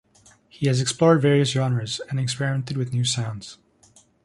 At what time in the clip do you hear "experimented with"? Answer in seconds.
2.19-2.91